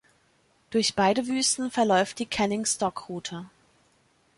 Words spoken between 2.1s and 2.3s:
die